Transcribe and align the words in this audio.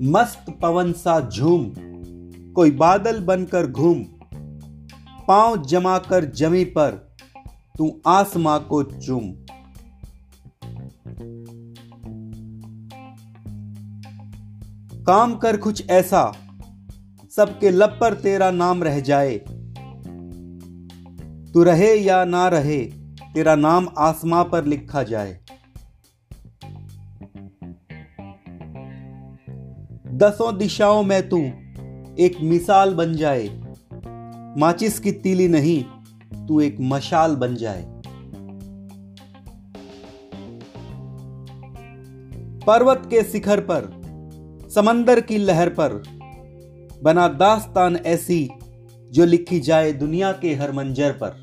मस्त 0.00 0.46
पवन 0.62 0.92
सा 0.92 1.30
झूम, 1.30 1.72
कोई 2.52 2.70
बादल 2.70 3.20
बनकर 3.20 3.66
घूम। 3.66 4.04
पाँव 5.28 5.64
जमाकर 5.64 6.24
जमी 6.24 6.64
पर, 6.64 7.14
तू 7.78 8.00
आसमां 8.06 8.60
को 8.60 8.82
चूम। 8.82 9.32
काम 15.04 15.34
कर 15.34 15.56
कुछ 15.56 15.90
ऐसा, 15.90 16.32
सबके 17.36 17.70
लब 17.70 17.98
पर 18.00 18.14
तेरा 18.14 18.50
नाम 18.50 18.82
रह 18.82 19.00
जाए। 19.00 19.38
तू 21.54 21.62
रहे 21.62 21.94
या 21.94 22.24
ना 22.24 22.48
रहे, 22.48 22.84
तेरा 23.34 23.54
नाम 23.54 23.88
आसमां 23.98 24.44
पर 24.44 24.64
लिखा 24.64 25.02
जाए। 25.02 25.40
दसों 30.22 30.56
दिशाओं 30.58 31.02
में 31.02 31.28
तू 31.28 31.38
एक 32.18 32.36
मिसाल 32.42 32.94
बन 32.94 33.14
जाए। 33.14 33.48
माचिस 34.58 34.98
की 34.98 35.12
तीली 35.12 35.48
नहीं 35.48 35.82
तू 36.46 36.60
एक 36.60 36.76
मशाल 36.80 37.34
बन 37.36 37.54
जाए। 37.54 37.84
पर्वत 42.66 43.02
के 43.06 43.22
शिखर 43.22 43.60
पर 43.60 43.88
समंदर 44.74 45.20
की 45.20 45.38
लहर 45.38 45.68
पर 45.68 46.02
बना 47.02 47.28
दास्तान 47.28 47.96
ऐसी 47.96 48.48
जो 49.10 49.24
लिखी 49.24 49.60
जाए 49.60 49.92
दुनिया 49.92 50.32
के 50.32 50.54
हर 50.54 50.72
मंजर 50.72 51.12
पर। 51.12 51.40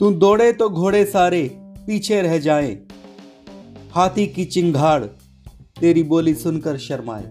तू 0.00 0.10
दौड़े 0.10 0.52
तो 0.52 0.68
घोड़े 0.70 1.04
सारे 1.04 1.48
पीछे 1.86 2.20
रह 2.22 2.38
जाएँ, 2.38 2.74
हाथी 3.98 4.26
की 4.26 4.44
चिंगाड़ 4.44 5.04
तेरी 5.80 6.02
बोली 6.02 6.34
सुनकर 6.34 6.78
शर्माए। 6.78 7.22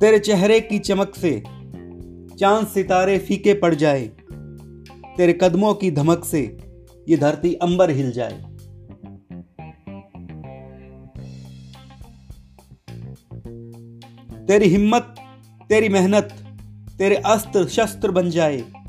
तेरे 0.00 0.18
चेहरे 0.18 0.60
की 0.60 0.78
चमक 0.78 1.14
से 1.14 1.42
चाँद 2.38 2.66
सितारे 2.66 3.18
फीके 3.18 3.54
पड़ 3.54 3.74
जाए। 3.74 4.06
तेरे 5.16 5.38
कदमों 5.40 5.74
की 5.74 5.90
धमक 5.90 6.24
से 6.24 6.58
ये 7.08 7.16
धरती 7.16 7.54
अंबर 7.54 7.90
हिल 7.90 8.12
जाए। 8.12 8.44
तेरी 14.46 14.68
हिम्मत, 14.68 15.14
तेरी 15.68 15.88
मेहनत, 15.88 16.28
तेरे 16.98 17.16
अस्त्र 17.16 17.68
शस्त्र 17.68 18.10
बन 18.10 18.30
जाए। 18.30 18.81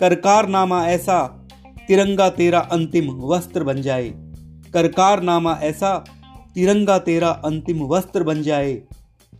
करकार 0.00 0.48
नामा 0.48 0.86
ऐसा, 0.86 1.46
तिरंगा 1.88 2.28
तेरा 2.28 2.58
अंतिम 2.58 3.10
वस्त्र 3.10 3.64
बन 3.64 3.82
जाए। 3.82 4.10
करकार 4.72 5.22
नामा 5.22 5.58
ऐसा, 5.62 6.04
तिरंगा 6.54 6.98
तेरा 6.98 7.28
अंतिम 7.28 7.82
वस्त्र 7.82 8.22
बन 8.22 8.42
जाए। 8.42 8.74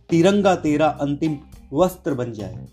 तिरंगा 0.09 0.55
तेरा 0.55 0.87
अंतिम 0.87 1.37
वस्त्र 1.73 2.13
बन 2.13 2.31
जाए। 2.31 2.67